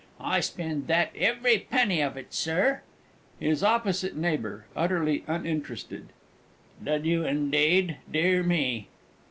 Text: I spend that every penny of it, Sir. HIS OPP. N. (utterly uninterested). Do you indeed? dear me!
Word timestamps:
I 0.19 0.39
spend 0.39 0.87
that 0.87 1.11
every 1.15 1.59
penny 1.59 2.01
of 2.01 2.17
it, 2.17 2.33
Sir. 2.33 2.81
HIS 3.39 3.61
OPP. 3.61 4.03
N. 4.03 4.63
(utterly 4.75 5.23
uninterested). 5.27 6.07
Do 6.83 6.97
you 7.03 7.23
indeed? 7.23 7.97
dear 8.11 8.41
me! 8.41 8.87